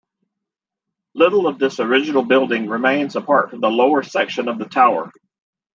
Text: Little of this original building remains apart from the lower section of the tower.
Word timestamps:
Little 1.13 1.45
of 1.45 1.59
this 1.59 1.79
original 1.79 2.23
building 2.23 2.67
remains 2.67 3.15
apart 3.15 3.51
from 3.51 3.59
the 3.61 3.69
lower 3.69 4.01
section 4.01 4.47
of 4.47 4.57
the 4.57 4.65
tower. 4.65 5.11